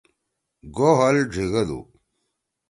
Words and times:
گو 0.75 0.87
ہل 0.99 1.15
ڙیِگَدُو۔ 1.31 1.79